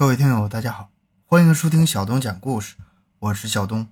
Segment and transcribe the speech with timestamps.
[0.00, 0.88] 各位听友，大家好，
[1.26, 2.76] 欢迎收听小东讲故事，
[3.18, 3.86] 我是小东。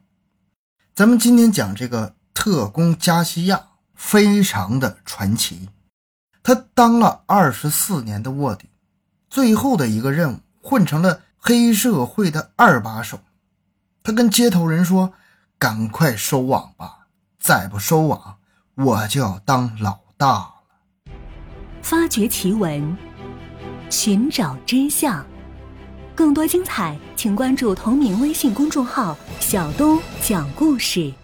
[0.94, 5.68] 咱们今天讲这个特工加西亚，非常的传奇。
[6.42, 8.70] 他当了二十四年的卧底，
[9.28, 13.20] 最后的一个任务，混成了黑社会的二把手。
[14.02, 15.12] 他跟接头人说
[15.60, 18.38] ：“赶快收网吧，再不收网，
[18.76, 20.54] 我就要当老大了。”
[21.84, 22.96] 发掘奇闻，
[23.90, 25.22] 寻找真相。
[26.18, 31.14] 更多精彩，请关注同名微信公众号“小东讲故事”。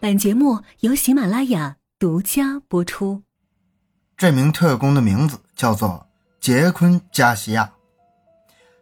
[0.00, 3.22] 本节目由喜马拉雅独家播出。
[4.16, 6.04] 这名特工的名字叫做
[6.40, 7.70] 杰昆·加西亚。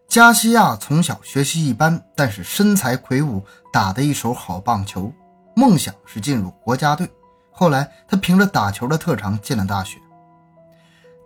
[0.08, 5.12] 加西亚从小学习一般，但是身材魁梧，打得一手好棒球，
[5.54, 7.06] 梦想是进入国家队。
[7.52, 9.98] 后来，他凭着打球的特长进了大学。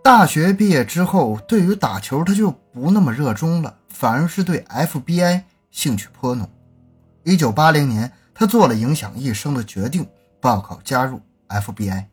[0.03, 6.49] 大学毕业之后，对于打球他就不那么热衷了，反而是对 FBI 兴趣颇浓。
[7.23, 10.05] 一九八零年，他做了影响一生的决定，
[10.41, 12.03] 报考加入 FBI。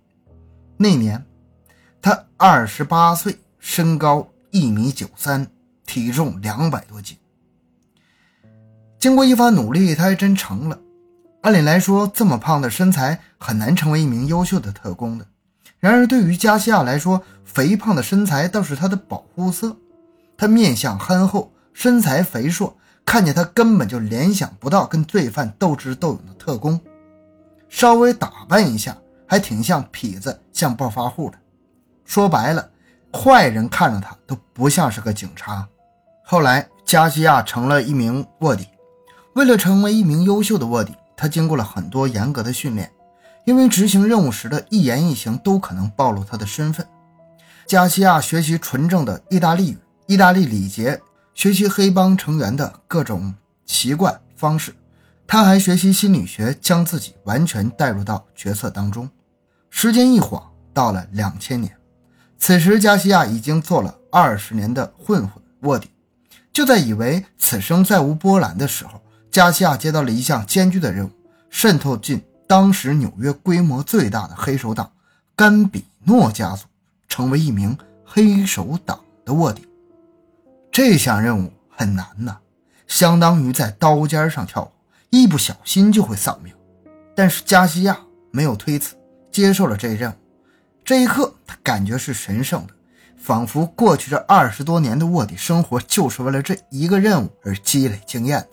[0.76, 1.26] 那年，
[2.00, 5.48] 他二十八岁，身高一米九三，
[5.84, 7.16] 体重两百多斤。
[9.00, 10.78] 经过一番努力，他还真成了。
[11.40, 15.26] 按理来说，这么胖的身材很难成为一名优秀的特工的。
[15.80, 19.76] 然而，对于加西亚来说，肥胖的身材倒是他的保护色。
[20.36, 26.78] 他面相憨厚，身材肥硕，看见他根本就联想不到跟罪犯斗智斗勇的特工。
[27.70, 28.94] 稍微打扮一下，
[29.26, 31.38] 还挺像痞子，像暴发户的。
[32.04, 32.68] 说白了，
[33.10, 35.66] 坏人看着他都不像是个警察。
[36.22, 38.66] 后来，加西亚成了一名卧底。
[39.34, 42.92] 为了成为一名优秀的卧底，他经过了很多严格的训练。
[43.46, 46.86] 因为执行任务时的一言一行都可能暴露他的身份，
[47.66, 51.00] 加西亚学习纯正的意大利语、意大利礼节，
[51.40, 54.74] 学习黑帮成员的各种习惯方式。
[55.26, 59.08] 他还学习心理学，将自己完全带入到角色当中。
[59.70, 61.74] 时间一晃到了两千年，
[62.36, 65.88] 此时加西亚已经做了二十年的混混卧底。
[66.52, 69.00] 就在以为此生再无波澜的时候，
[69.30, 71.10] 加西亚接到了一项艰巨的任务：
[71.48, 72.22] 渗透进。
[72.46, 74.92] 当时纽约规模最大的黑手党
[75.34, 76.66] 甘比诺家族
[77.08, 79.66] 成为一名黑手党的卧底，
[80.72, 82.38] 这项任务很难呐，
[82.86, 84.70] 相当于在刀尖上跳舞，
[85.10, 86.52] 一不小心就会丧命。
[87.14, 87.98] 但是加西亚
[88.30, 88.94] 没有推辞，
[89.30, 90.14] 接受了这一任务。
[90.84, 92.72] 这一刻，他感觉是神圣的，
[93.16, 98.48] 仿佛过去这二十多年的卧底生活就是为了这一个任务而积累经验的。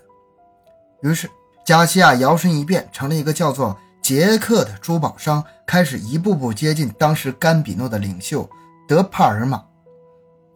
[1.10, 1.30] 于是，
[1.66, 3.78] 加西亚摇身一变，成了一个叫做。
[4.00, 8.50] 杰克的珠宝商开始一步步接近当时甘比诺的领袖
[8.88, 9.62] 德帕尔玛。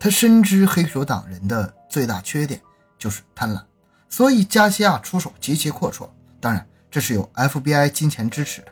[0.03, 2.59] 他深知黑手党人的最大缺点
[2.97, 3.61] 就是贪婪，
[4.09, 6.09] 所以加西亚出手极其阔绰。
[6.39, 8.71] 当然，这是有 FBI 金钱支持的。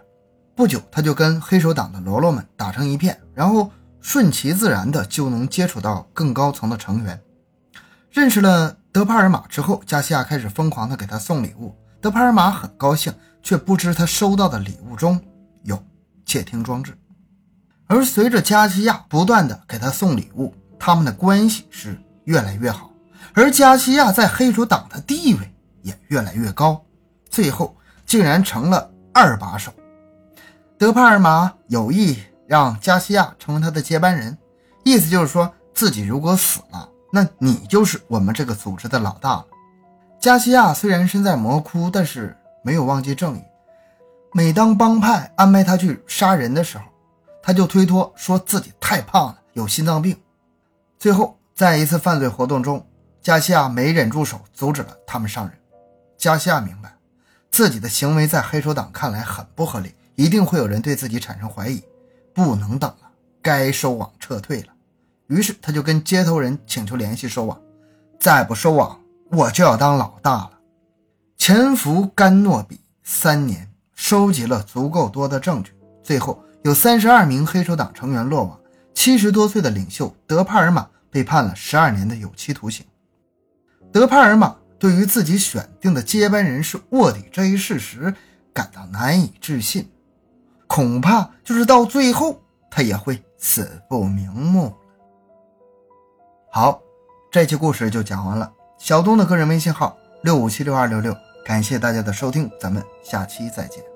[0.55, 7.21] 不久，他就跟黑手党的喽啰们打成一片，然后顺其自然的就能接触到更高层的成员。
[8.09, 11.75] 认识了德帕尔玛之后，加西亚开始疯狂的给他送礼物。
[12.01, 13.13] 德帕尔玛很高兴。
[13.41, 15.17] 却不知他收到的礼物中
[15.63, 15.81] 有
[16.25, 16.93] 窃听装置，
[17.87, 22.89] 而随着加西亚不断的给他送礼物，他们的关系是越来越好，
[23.33, 26.83] 而加西亚在黑手党的地位也越来越高，
[27.29, 27.75] 最后
[28.05, 29.71] 竟然成了二把手。
[30.77, 32.17] 德帕尔玛有意
[32.47, 34.37] 让加西亚成为他的接班人，
[34.83, 39.45] 意思就是说自己如果死了，那你就是我们这个组织的老大了。
[40.19, 42.35] 加西亚虽然身在魔窟，但是。
[42.61, 43.41] 没有忘记正义。
[44.33, 46.83] 每当帮派安排他去杀人的时候，
[47.41, 50.15] 他就推脱说自己太胖了，有心脏病。
[50.99, 52.85] 最后，在一次犯罪活动中，
[53.21, 55.57] 加西亚没忍住手，阻止了他们上人。
[56.17, 56.93] 加西亚明白，
[57.49, 61.81] 自己的行为在黑手党看来很不合理，一定会有人对自己产生怀疑，
[62.33, 63.09] 不能等了，
[63.41, 64.67] 该收网撤退了。
[65.27, 67.57] 于是，他就跟接头人请求联系收网，
[68.19, 68.99] 再不收网，
[69.31, 70.51] 我就要当老大了。
[71.37, 75.71] 潜伏甘诺比三年，收集了足够多的证据，
[76.03, 78.58] 最后有三十二名黑手党成员落网，
[78.99, 82.85] 七十多岁的领袖德帕尔玛被判了十二年的有期徒刑。
[83.93, 88.13] 德帕尔玛对于自己选定的接班人是卧底这一事实
[88.51, 89.89] 感到难以置信，
[90.67, 94.75] 恐怕就是到最后他也会死不瞑目
[96.51, 96.81] 好，
[97.31, 98.51] 这期故事就讲完了。
[98.77, 101.15] 小东的个人微信号六五七六二六六。
[101.45, 103.88] 感谢大家的收听，咱们下期再见。